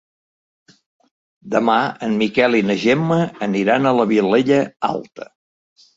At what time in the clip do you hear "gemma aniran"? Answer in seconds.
2.87-3.87